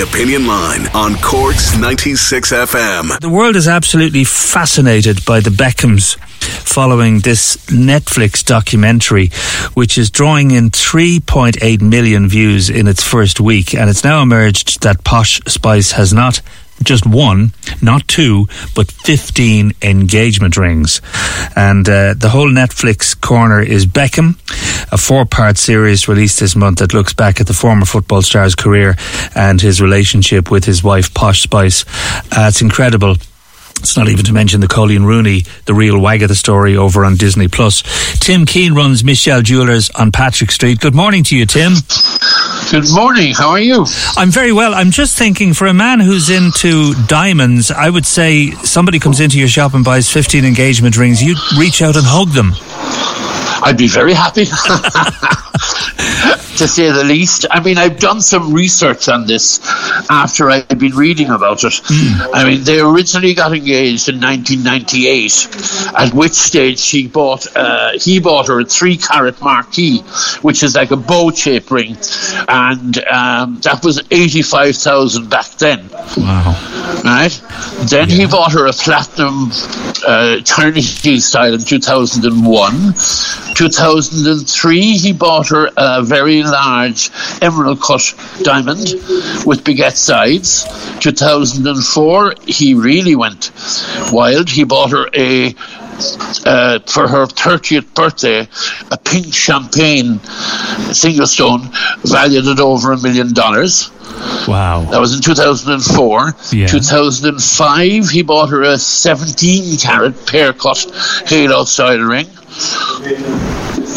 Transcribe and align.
Opinion 0.00 0.46
Line 0.46 0.86
on 0.94 1.14
Corks 1.16 1.78
96 1.78 2.52
FM. 2.52 3.18
The 3.20 3.30
world 3.30 3.56
is 3.56 3.66
absolutely 3.66 4.24
fascinated 4.24 5.24
by 5.24 5.40
the 5.40 5.50
Beckhams 5.50 6.18
following 6.66 7.20
this 7.20 7.56
Netflix 7.66 8.44
documentary, 8.44 9.30
which 9.74 9.96
is 9.96 10.10
drawing 10.10 10.50
in 10.50 10.70
3.8 10.70 11.80
million 11.80 12.28
views 12.28 12.68
in 12.68 12.88
its 12.88 13.02
first 13.02 13.40
week. 13.40 13.74
And 13.74 13.88
it's 13.88 14.04
now 14.04 14.22
emerged 14.22 14.82
that 14.82 15.04
Posh 15.04 15.40
Spice 15.46 15.92
has 15.92 16.12
not 16.12 16.40
just 16.82 17.06
one, 17.06 17.52
not 17.82 18.06
two, 18.08 18.46
but 18.74 18.90
15 18.90 19.72
engagement 19.82 20.56
rings. 20.56 21.00
And 21.56 21.88
uh, 21.88 22.14
the 22.14 22.28
whole 22.28 22.48
Netflix 22.48 23.18
corner 23.18 23.60
is 23.60 23.86
Beckham, 23.86 24.36
a 24.92 24.98
four 24.98 25.24
part 25.24 25.58
series 25.58 26.08
released 26.08 26.40
this 26.40 26.54
month 26.56 26.78
that 26.78 26.94
looks 26.94 27.12
back 27.12 27.40
at 27.40 27.46
the 27.46 27.54
former 27.54 27.86
football 27.86 28.22
star's 28.22 28.54
career 28.54 28.96
and 29.34 29.60
his 29.60 29.80
relationship 29.80 30.50
with 30.50 30.64
his 30.64 30.82
wife, 30.82 31.12
Posh 31.14 31.42
Spice. 31.42 31.84
Uh, 32.32 32.46
it's 32.48 32.62
incredible. 32.62 33.16
It's 33.80 33.96
not 33.96 34.08
even 34.08 34.24
to 34.24 34.32
mention 34.32 34.60
the 34.60 34.68
Colleen 34.68 35.04
Rooney, 35.04 35.42
the 35.66 35.74
real 35.74 36.00
wag 36.00 36.22
of 36.22 36.28
the 36.28 36.34
story 36.34 36.76
over 36.76 37.04
on 37.04 37.16
Disney 37.16 37.46
Plus. 37.46 37.82
Tim 38.18 38.46
Keane 38.46 38.74
runs 38.74 39.04
Michel 39.04 39.42
Jewelers 39.42 39.90
on 39.90 40.12
Patrick 40.12 40.50
Street. 40.50 40.80
Good 40.80 40.94
morning 40.94 41.22
to 41.24 41.36
you, 41.36 41.44
Tim. 41.44 41.74
Good 42.70 42.92
morning. 42.92 43.32
How 43.32 43.50
are 43.50 43.60
you? 43.60 43.86
I'm 44.16 44.30
very 44.30 44.52
well. 44.52 44.74
I'm 44.74 44.90
just 44.90 45.16
thinking 45.16 45.54
for 45.54 45.68
a 45.68 45.74
man 45.74 46.00
who's 46.00 46.30
into 46.30 46.94
diamonds, 47.06 47.70
I 47.70 47.88
would 47.88 48.04
say 48.04 48.50
somebody 48.64 48.98
comes 48.98 49.20
into 49.20 49.38
your 49.38 49.46
shop 49.46 49.72
and 49.74 49.84
buys 49.84 50.10
15 50.10 50.44
engagement 50.44 50.96
rings, 50.96 51.22
you'd 51.22 51.38
reach 51.56 51.80
out 51.80 51.94
and 51.96 52.04
hug 52.04 52.30
them. 52.30 52.52
I'd 53.62 53.78
be 53.78 53.88
very 53.88 54.14
happy. 54.14 54.46
to 56.56 56.66
say 56.66 56.90
the 56.90 57.04
least. 57.04 57.46
I 57.50 57.60
mean, 57.60 57.78
I've 57.78 57.98
done 57.98 58.20
some 58.20 58.52
research 58.52 59.08
on 59.08 59.26
this 59.26 59.60
after 60.10 60.50
I've 60.50 60.78
been 60.78 60.96
reading 60.96 61.30
about 61.30 61.64
it. 61.64 61.72
Mm. 61.72 62.30
I 62.32 62.44
mean, 62.44 62.64
they 62.64 62.80
originally 62.80 63.34
got 63.34 63.52
engaged 63.52 64.08
in 64.08 64.20
1998, 64.20 65.94
at 65.96 66.14
which 66.14 66.32
stage 66.32 66.78
she 66.78 67.08
bought, 67.08 67.46
uh, 67.56 67.92
he 67.98 68.20
bought 68.20 68.48
her 68.48 68.60
a 68.60 68.64
three 68.64 68.96
carat 68.96 69.40
marquise, 69.40 70.36
which 70.42 70.62
is 70.62 70.74
like 70.74 70.90
a 70.90 70.96
bow 70.96 71.30
shaped 71.30 71.70
ring, 71.70 71.96
and 72.48 72.98
um, 73.04 73.60
that 73.62 73.80
was 73.84 74.00
85,000 74.10 75.28
back 75.28 75.50
then. 75.58 75.88
Wow. 76.16 76.75
Right? 77.04 77.42
Then 77.88 78.08
yeah. 78.08 78.16
he 78.16 78.26
bought 78.26 78.52
her 78.52 78.66
a 78.66 78.72
platinum 78.72 79.50
uh, 80.06 80.36
Eternity 80.38 81.18
style 81.20 81.54
in 81.54 81.60
2001. 81.60 82.94
2003, 83.54 84.80
he 84.96 85.12
bought 85.12 85.48
her 85.48 85.70
a 85.76 86.02
very 86.02 86.42
large 86.42 87.10
emerald 87.42 87.80
cut 87.80 88.14
diamond 88.42 88.78
with 89.44 89.64
baguette 89.64 89.96
sides. 89.96 90.64
2004, 91.00 92.34
he 92.46 92.74
really 92.74 93.16
went 93.16 93.50
wild. 94.12 94.48
He 94.48 94.64
bought 94.64 94.90
her 94.90 95.08
a 95.14 95.54
uh, 96.46 96.78
for 96.86 97.08
her 97.08 97.26
30th 97.26 97.94
birthday, 97.94 98.48
a 98.90 98.98
pink 98.98 99.32
champagne 99.32 100.20
single 100.92 101.26
stone 101.26 101.70
valued 102.04 102.46
at 102.46 102.60
over 102.60 102.92
a 102.92 103.00
million 103.00 103.32
dollars. 103.32 103.90
Wow. 104.48 104.86
That 104.90 105.00
was 105.00 105.14
in 105.14 105.20
2004. 105.20 106.34
Yeah. 106.52 106.66
2005, 106.66 108.08
he 108.08 108.22
bought 108.22 108.50
her 108.50 108.62
a 108.62 108.78
17 108.78 109.78
carat 109.78 110.26
pear 110.26 110.52
cut 110.52 110.78
halo 111.26 111.64
style 111.64 112.00
ring 112.00 112.28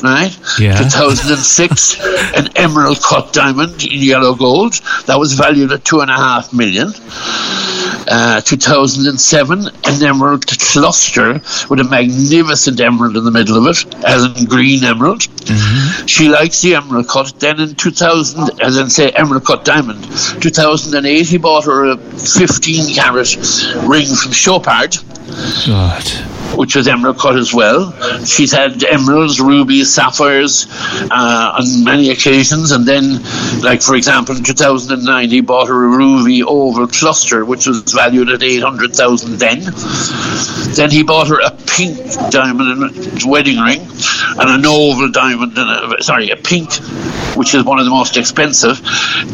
right? 0.04 0.38
Yeah. 0.60 0.78
2006, 0.78 2.00
an 2.36 2.50
emerald 2.56 3.02
cut 3.02 3.34
diamond 3.34 3.84
in 3.84 4.02
yellow 4.02 4.36
gold 4.36 4.74
that 5.06 5.18
was 5.18 5.34
valued 5.34 5.72
at 5.72 5.86
two 5.86 6.02
and 6.02 6.12
a 6.12 6.16
half 6.16 6.54
million. 6.54 6.92
Uh, 8.12 8.42
2007, 8.42 9.68
an 9.86 10.03
emerald 10.03 10.47
cluster 10.47 11.34
with 11.70 11.80
a 11.80 11.84
magnificent 11.84 12.80
emerald 12.80 13.16
in 13.16 13.24
the 13.24 13.31
middle 13.31 13.56
of 13.58 13.68
it, 13.68 14.03
as 14.03 14.24
in 14.24 14.46
green 14.46 14.84
emerald. 14.84 15.22
Mm-hmm. 15.22 16.06
She 16.08 16.28
likes 16.28 16.62
the 16.62 16.75
emerald 16.75 17.08
cut. 17.08 17.34
Then 17.40 17.59
in 17.59 17.75
2000, 17.75 18.62
as 18.62 18.78
in 18.78 18.90
say 18.90 19.12
emerald 19.12 19.46
cut 19.46 19.64
diamond, 19.64 20.03
2008, 20.42 21.28
he 21.28 21.38
bought 21.38 21.66
her 21.66 21.92
a 21.92 21.98
15 21.98 22.96
carat 22.96 23.36
ring 23.88 24.08
from 24.08 24.31
Chopard. 24.31 24.98
God 25.68 26.28
which 26.56 26.76
was 26.76 26.88
emerald 26.88 27.20
cut 27.20 27.36
as 27.36 27.54
well. 27.54 27.92
She's 28.26 28.52
had 28.52 28.84
emeralds, 28.84 29.40
rubies, 29.40 29.94
sapphires 29.94 30.68
uh, 30.70 31.60
on 31.60 31.84
many 31.84 32.10
occasions. 32.10 32.72
And 32.72 32.86
then, 32.86 33.24
like 33.62 33.82
for 33.82 33.96
example, 33.96 34.36
in 34.36 34.44
2009, 34.44 35.30
he 35.30 35.42
bought 35.42 35.68
her 35.68 35.86
a 35.86 35.88
ruby 35.88 36.44
oval 36.44 36.88
cluster, 36.88 37.46
which 37.46 37.68
was 37.68 37.82
valued 37.94 38.30
at 38.30 38.44
800,000 38.44 39.38
then. 39.38 39.60
Then 40.76 40.92
he 40.92 41.04
bought 41.04 41.28
her 41.28 41.40
a 41.40 41.52
pink 41.52 41.98
diamond 42.30 43.24
wedding 43.26 43.60
ring 43.60 43.81
and 43.81 44.50
an 44.50 44.66
oval 44.66 45.10
diamond, 45.12 45.58
and 45.58 45.94
a, 45.94 46.04
sorry, 46.04 46.30
a 46.30 46.36
pink 46.36 46.74
which 47.36 47.54
is 47.54 47.64
one 47.64 47.80
of 47.80 47.86
the 47.86 47.92
most 47.92 48.18
expensive, 48.18 48.81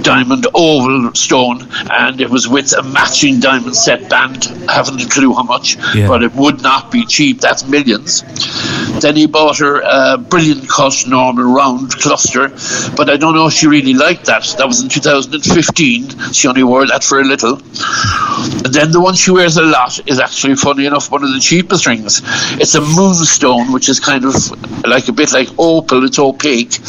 diamond 0.02 0.47
oval 0.53 1.14
stone, 1.14 1.68
and 1.90 2.22
it 2.22 2.30
was 2.30 2.47
with 2.47 2.74
a 2.74 2.84
matching 2.84 3.40
diamond 3.40 3.76
set 3.76 4.09
band. 4.09 4.47
I 4.68 4.74
haven't 4.74 5.02
a 5.02 5.09
clue 5.09 5.34
how 5.34 5.44
much, 5.44 5.78
yeah. 5.96 6.08
but 6.08 6.24
it 6.24 6.34
would 6.34 6.62
not 6.62 6.92
be 6.92 7.04
cheap. 7.05 7.41
That's 7.41 7.66
millions. 7.67 8.23
Then 8.99 9.16
he 9.16 9.27
bought 9.27 9.59
her 9.59 9.81
a 9.81 10.17
brilliant 10.17 10.69
cut 10.69 11.05
normal 11.07 11.53
round 11.53 11.91
cluster, 11.91 12.49
but 12.95 13.09
I 13.09 13.17
don't 13.17 13.35
know 13.35 13.47
if 13.47 13.53
she 13.53 13.67
really 13.67 13.93
liked 13.93 14.25
that. 14.25 14.43
That 14.57 14.67
was 14.67 14.81
in 14.81 14.89
2015. 14.89 16.31
She 16.33 16.47
only 16.47 16.63
wore 16.63 16.88
that 16.88 17.03
for 17.03 17.19
a 17.19 17.23
little. 17.23 17.55
And 17.55 18.73
then 18.73 18.91
the 18.91 19.01
one 19.01 19.16
she 19.16 19.31
wears 19.31 19.57
a 19.57 19.63
lot 19.63 20.07
is 20.07 20.19
actually, 20.19 20.55
funny 20.55 20.85
enough, 20.85 21.11
one 21.11 21.23
of 21.23 21.33
the 21.33 21.39
cheapest 21.39 21.85
rings. 21.85 22.21
It's 22.59 22.75
a 22.75 22.81
moonstone, 22.81 23.73
which 23.73 23.89
is 23.89 23.99
kind 23.99 24.25
of 24.25 24.33
like 24.85 25.07
a 25.07 25.13
bit 25.13 25.33
like 25.33 25.49
opal. 25.57 26.05
It's 26.05 26.19
opaque 26.19 26.79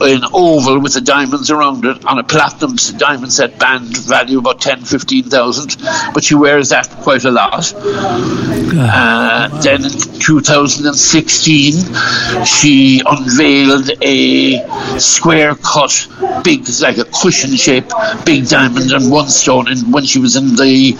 an 0.00 0.24
oval 0.32 0.80
with 0.80 0.94
the 0.94 1.00
diamonds 1.00 1.50
around 1.50 1.84
it 1.84 2.04
on 2.04 2.18
a 2.18 2.24
platinum 2.24 2.76
diamond 2.96 3.32
set 3.32 3.58
band, 3.58 3.96
value 3.96 4.38
about 4.38 4.60
10, 4.60 4.84
15,000. 4.84 5.76
But 6.12 6.24
she 6.24 6.34
wears 6.34 6.70
that 6.70 6.88
quite 7.02 7.24
a 7.24 7.30
lot. 7.30 7.72
Uh, 7.74 9.43
then 9.62 9.84
in 9.84 9.90
2016, 9.90 12.44
she 12.44 13.02
unveiled 13.04 13.90
a 14.02 14.98
square 14.98 15.54
cut, 15.54 16.08
big, 16.42 16.66
like 16.80 16.98
a 16.98 17.04
cushion 17.04 17.54
shape, 17.56 17.90
big 18.24 18.48
diamond 18.48 18.90
and 18.92 19.10
one 19.10 19.28
stone 19.28 19.70
in, 19.70 19.90
when 19.90 20.04
she 20.04 20.18
was 20.18 20.36
in 20.36 20.56
the 20.56 20.96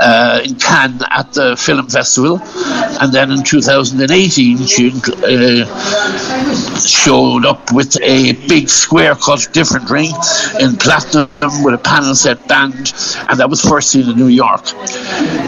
uh, 0.00 0.40
in 0.44 0.54
Cannes 0.56 1.02
at 1.10 1.32
the 1.32 1.56
film 1.56 1.88
festival. 1.88 2.40
And 3.00 3.12
then 3.12 3.30
in 3.30 3.44
2018, 3.44 4.66
she 4.66 4.88
uh, 4.88 5.64
showed 6.80 7.44
up 7.44 7.72
with 7.72 7.96
a 8.02 8.32
big 8.32 8.64
big 8.64 8.70
square 8.70 9.14
cut, 9.14 9.46
different 9.52 9.90
ring 9.90 10.10
in 10.60 10.76
platinum 10.76 11.28
with 11.62 11.74
a 11.74 11.78
panel 11.78 12.14
set 12.14 12.48
band, 12.48 12.94
and 13.28 13.38
that 13.38 13.50
was 13.50 13.60
first 13.60 13.90
seen 13.90 14.08
in 14.08 14.16
New 14.16 14.28
York. 14.28 14.64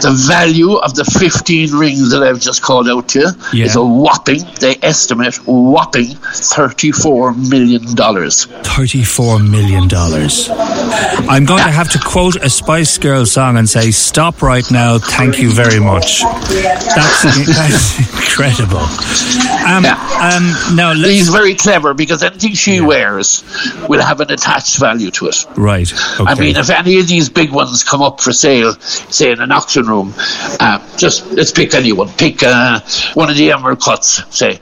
The 0.05 0.13
value 0.27 0.75
of 0.75 0.93
the 0.93 1.05
15 1.05 1.73
rings 1.73 2.11
that 2.11 2.21
I've 2.27 2.39
just 2.39 2.61
called 2.61 2.87
out 2.89 3.09
to 3.09 3.19
you 3.19 3.27
Yeah. 3.53 3.65
is 3.65 3.75
a 3.75 3.83
whopping, 3.83 4.41
they 4.59 4.75
estimate, 4.81 5.35
whopping 5.47 6.07
$34 6.07 7.49
million. 7.49 7.81
$34 7.81 9.49
million. 9.49 9.87
I'm 11.29 11.45
going 11.45 11.63
to 11.63 11.71
have 11.71 11.89
to 11.91 11.99
quote 11.99 12.35
a 12.37 12.49
Spice 12.49 12.97
Girl 12.97 13.25
song 13.25 13.57
and 13.57 13.67
say, 13.69 13.91
Stop 13.91 14.41
right 14.41 14.69
now, 14.71 14.97
thank 14.99 15.39
you 15.39 15.49
very 15.51 15.79
much. 15.79 16.21
That's, 16.23 17.23
that's 17.57 17.99
incredible. 17.99 18.77
Um, 19.67 19.85
um, 19.85 20.75
now. 20.75 20.93
He's 20.93 21.29
very 21.29 21.55
clever 21.55 21.93
because 21.93 22.23
anything 22.23 22.53
she 22.53 22.81
wears 22.81 23.43
will 23.87 24.01
have 24.01 24.19
an 24.21 24.31
attached 24.31 24.77
value 24.77 25.11
to 25.11 25.27
it. 25.27 25.45
Right. 25.55 25.91
Okay. 26.19 26.23
I 26.31 26.35
mean, 26.35 26.55
if 26.55 26.69
any 26.69 26.99
of 26.99 27.07
these 27.07 27.29
big 27.29 27.51
ones 27.51 27.83
come 27.83 28.01
up 28.01 28.21
for 28.21 28.31
sale, 28.31 28.73
say 28.73 29.31
in 29.31 29.41
an 29.41 29.51
auction 29.51 29.85
room, 29.85 30.13
uh, 30.59 30.79
just 30.97 31.25
let's 31.31 31.51
pick 31.51 31.73
anyone. 31.73 32.09
Pick 32.17 32.41
uh, 32.43 32.79
one 33.13 33.29
of 33.29 33.37
the 33.37 33.51
emerald 33.51 33.81
cuts, 33.81 34.23
say. 34.35 34.55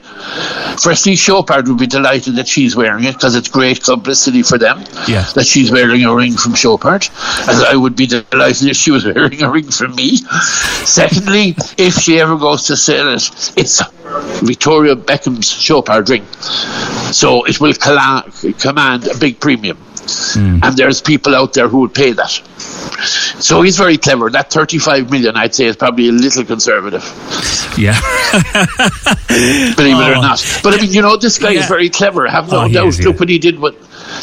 Firstly, 0.82 1.16
Chopard 1.16 1.66
would 1.68 1.78
be 1.78 1.86
delighted 1.86 2.36
that 2.36 2.46
she's 2.46 2.76
wearing 2.76 3.04
it 3.04 3.14
because 3.14 3.34
it's 3.34 3.48
great 3.48 3.82
publicity 3.82 4.42
for 4.42 4.58
them 4.58 4.80
Yeah. 5.08 5.22
that 5.34 5.46
she's 5.46 5.70
wearing 5.70 6.04
a 6.04 6.14
ring 6.14 6.36
from 6.36 6.52
Chopard. 6.54 7.08
As 7.48 7.62
I 7.62 7.74
would 7.74 7.96
be 7.96 8.06
delighted 8.06 8.68
if 8.68 8.76
she 8.76 8.90
was 8.90 9.04
wearing 9.14 9.42
a 9.42 9.50
ring 9.50 9.70
from 9.70 9.94
me. 9.94 10.16
Secondly, 10.16 11.54
if 11.78 11.94
she 11.94 12.20
ever 12.20 12.36
goes 12.36 12.64
to 12.66 12.76
sell 12.76 13.08
it, 13.14 13.22
it's 13.56 13.82
Victoria 14.42 14.94
Beckham's 14.94 15.50
Chopard 15.50 16.08
ring. 16.10 16.26
So 17.12 17.44
it 17.44 17.58
will 17.60 17.72
command 17.74 19.06
a 19.08 19.16
big 19.18 19.40
premium. 19.40 19.78
Mm. 20.06 20.60
And 20.64 20.76
there's 20.76 21.00
people 21.00 21.34
out 21.34 21.52
there 21.54 21.68
who 21.68 21.80
would 21.80 21.94
pay 21.94 22.12
that. 22.12 22.30
So 23.40 23.62
he's 23.62 23.76
very 23.76 23.98
clever. 23.98 24.30
That 24.30 24.50
35 24.50 25.10
million, 25.10 25.36
I'd 25.36 25.54
say, 25.54 25.66
is 25.66 25.76
probably 25.76 26.08
a 26.08 26.12
little 26.12 26.44
conservative, 26.44 27.02
yeah. 27.76 27.98
believe 29.76 29.96
it 29.96 30.08
or 30.10 30.16
Oh. 30.16 30.20
not. 30.20 30.60
But 30.62 30.74
I 30.74 30.82
mean, 30.82 30.92
you 30.92 31.02
know, 31.02 31.16
this 31.16 31.38
guy 31.38 31.50
Yeah. 31.50 31.60
is 31.60 31.66
very 31.66 31.90
clever. 31.90 32.26
Have 32.26 32.50
no 32.50 32.62
Oh, 32.64 32.68
doubt. 32.68 32.88
is, 32.88 32.98
yeah. 33.00 33.06
Look 33.06 33.20
what 33.20 33.28
he 33.28 33.38
did 33.38 33.58
with. 33.58 33.74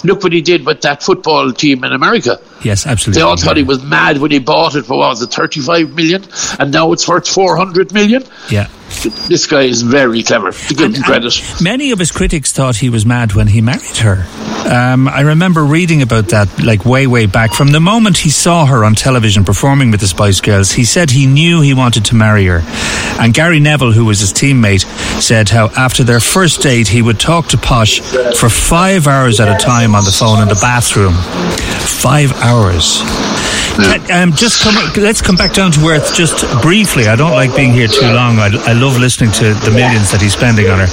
Look 0.03 0.23
what 0.23 0.31
he 0.33 0.41
did 0.41 0.65
with 0.65 0.81
that 0.81 1.03
football 1.03 1.51
team 1.51 1.83
in 1.83 1.91
America. 1.93 2.39
yes, 2.63 2.87
absolutely. 2.87 3.19
They 3.19 3.25
all 3.27 3.37
thought 3.37 3.57
he 3.57 3.63
was 3.63 3.83
mad 3.83 4.17
when 4.17 4.31
he 4.31 4.39
bought 4.39 4.75
it 4.75 4.85
for 4.85 4.97
what 4.97 5.09
was 5.09 5.21
it, 5.21 5.31
35 5.31 5.93
million, 5.93 6.23
and 6.59 6.71
now 6.71 6.91
it's 6.93 7.07
worth 7.07 7.27
400 7.27 7.93
million. 7.93 8.23
Yeah. 8.49 8.67
This 9.03 9.47
guy 9.47 9.63
is 9.63 9.81
very 9.81 10.23
clever. 10.23 10.51
To 10.51 10.73
give 10.73 10.95
him 10.95 11.03
credit. 11.03 11.41
Many 11.61 11.91
of 11.91 11.99
his 11.99 12.11
critics 12.11 12.51
thought 12.51 12.77
he 12.77 12.89
was 12.89 13.05
mad 13.05 13.33
when 13.33 13.47
he 13.47 13.61
married 13.61 13.97
her. 13.97 14.25
Um, 14.65 15.07
I 15.07 15.21
remember 15.21 15.63
reading 15.63 16.01
about 16.01 16.29
that, 16.29 16.63
like 16.63 16.85
way, 16.85 17.05
way 17.05 17.25
back. 17.25 17.53
From 17.53 17.71
the 17.71 17.79
moment 17.79 18.17
he 18.17 18.29
saw 18.29 18.65
her 18.65 18.85
on 18.85 18.95
television 18.95 19.43
performing 19.43 19.91
with 19.91 19.99
the 19.99 20.07
Spice 20.07 20.39
Girls, 20.39 20.71
he 20.71 20.85
said 20.85 21.11
he 21.11 21.27
knew 21.27 21.61
he 21.61 21.73
wanted 21.73 22.05
to 22.05 22.15
marry 22.15 22.45
her. 22.45 22.61
And 23.19 23.33
Gary 23.33 23.59
Neville, 23.59 23.91
who 23.91 24.05
was 24.05 24.19
his 24.19 24.31
teammate, 24.31 24.85
said 25.21 25.49
how 25.49 25.69
after 25.77 26.03
their 26.03 26.19
first 26.19 26.61
date, 26.61 26.87
he 26.87 27.01
would 27.01 27.19
talk 27.19 27.47
to 27.49 27.57
Posh 27.57 27.99
for 28.37 28.49
five 28.49 29.07
hours 29.07 29.39
at 29.39 29.53
a 29.53 29.63
time 29.63 29.95
on 29.95 30.05
the 30.05 30.11
phone 30.11 30.41
in 30.41 30.47
the 30.47 30.59
bathroom. 30.61 31.13
Five 31.13 32.31
hours. 32.41 33.01
Um, 34.11 34.33
just 34.33 34.61
come. 34.61 34.75
Let's 35.01 35.21
come 35.21 35.35
back 35.35 35.53
down 35.53 35.71
to 35.71 35.87
earth 35.87 36.13
just 36.15 36.45
briefly. 36.61 37.07
I 37.07 37.15
don't 37.15 37.31
like 37.31 37.55
being 37.55 37.73
here 37.73 37.87
too 37.87 38.05
long. 38.05 38.37
I, 38.37 38.49
I 38.67 38.73
love 38.73 38.99
listening 38.99 39.31
to 39.33 39.53
the 39.53 39.71
millions 39.71 40.11
that 40.11 40.21
he's 40.21 40.33
spending 40.33 40.69
on 40.69 40.79
her. 40.79 40.89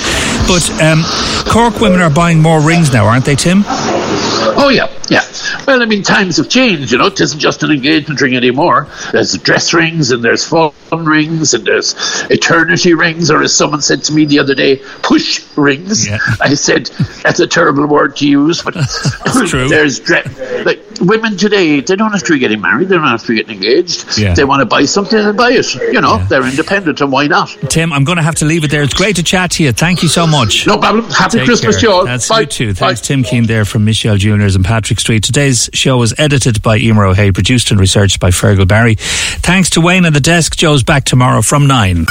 But 0.49 0.65
um, 0.81 1.05
Cork 1.53 1.81
women 1.81 2.01
are 2.01 2.11
buying 2.11 2.41
more 2.41 2.61
rings 2.61 2.93
now, 2.93 3.07
aren't 3.07 3.25
they, 3.25 3.37
Tim? 3.37 3.65
Oh 3.67 4.71
yeah, 4.73 4.91
yeah. 5.09 5.25
Well, 5.67 5.83
I 5.83 5.87
mean, 5.87 6.03
times 6.03 6.39
have 6.39 6.49
changed. 6.49 6.93
You 6.93 6.99
know, 6.99 7.07
it 7.07 7.21
isn't 7.21 7.39
just 7.39 7.63
an 7.63 7.71
engagement 7.71 8.21
ring 8.21 8.35
anymore. 8.35 8.89
There's 9.13 9.37
dress 9.39 9.73
rings, 9.75 10.11
and 10.11 10.25
there's 10.25 10.47
fun 10.47 10.73
rings, 11.05 11.55
and 11.55 11.65
there's 11.67 11.95
eternity 12.31 12.95
rings, 12.95 13.31
or 13.31 13.43
as 13.43 13.55
someone 13.55 13.83
said 13.83 14.03
to 14.05 14.13
me 14.13 14.25
the 14.25 14.39
other 14.39 14.55
day, 14.55 14.77
push 15.03 15.45
rings. 15.57 16.09
Yeah. 16.09 16.19
I 16.41 16.55
said 16.55 16.87
that's 17.23 17.41
a 17.41 17.47
terrible 17.47 17.87
word 17.87 18.17
to 18.17 18.29
use, 18.29 18.63
but 18.63 18.75
true. 19.47 19.69
there's 19.69 20.01
dre- 20.01 20.25
like 20.65 20.90
women 21.01 21.37
today. 21.37 21.81
They 21.81 21.97
don't 21.97 22.13
have 22.13 22.23
to 22.25 22.33
be 22.33 22.39
getting 22.39 22.61
married. 22.61 22.89
They 22.89 22.97
don't 22.97 23.05
have 23.07 23.23
to 23.23 23.29
be 23.29 23.37
getting 23.37 23.57
engaged. 23.57 24.19
Yeah. 24.19 24.35
They 24.35 24.45
want 24.45 24.61
to 24.61 24.67
buy 24.67 24.85
something 24.85 25.19
and 25.19 25.37
buy 25.37 25.53
it. 25.53 25.75
You 25.75 26.01
know, 26.01 26.19
they're 26.29 26.47
independent, 26.47 27.01
and 27.01 27.11
why 27.11 27.27
not? 27.27 27.49
Tim, 27.69 27.93
I'm 27.93 28.05
going 28.05 28.17
to 28.17 28.23
have 28.23 28.35
to 28.37 28.45
leave 28.45 28.65
it 28.65 28.71
there. 28.71 28.83
It's 28.83 28.95
great 28.95 29.17
to 29.17 29.23
chat 29.23 29.53
to 29.53 29.65
you. 29.65 29.73
Thank 29.73 30.03
you 30.03 30.09
so 30.09 30.27
much. 30.27 30.67
No 30.67 30.79
problem. 30.79 31.05
Happy 31.11 31.39
Take 31.39 31.47
Christmas 31.47 31.77
care. 31.77 31.81
to 31.81 31.87
you 31.87 31.93
all. 31.93 32.05
That's 32.05 32.29
Bye. 32.29 32.41
you 32.41 32.47
too. 32.47 32.69
Bye. 32.69 32.75
Thanks, 32.75 33.01
Tim 33.01 33.23
Keane 33.23 33.47
there 33.47 33.65
from 33.65 33.85
Michel 33.85 34.17
Jewellers 34.17 34.57
and 34.57 34.65
Patrick 34.65 35.01
Street. 35.01 35.23
Today's 35.23 35.71
show 35.73 35.97
was 35.99 36.15
edited 36.19 36.63
by 36.63 36.79
Emer 36.79 37.05
O'Hay, 37.05 37.33
produced 37.33 37.71
and 37.71 37.81
researched 37.81 38.21
by 38.21 38.31
Fergal 38.31 38.69
Barry. 38.69 38.97
Thanks 38.97 39.71
to 39.71 39.81
Wayne 39.81 40.05
at 40.05 40.13
the 40.13 40.21
desk. 40.21 40.57
Joe's 40.57 40.83
back 40.83 41.05
tomorrow 41.05 41.43
from 41.43 41.67
9. 41.67 42.07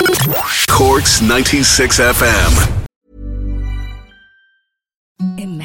Cork's 0.68 1.22
96 1.22 2.00
FM. 2.00 2.76